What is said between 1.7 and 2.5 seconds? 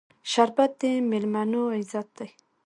عزت دی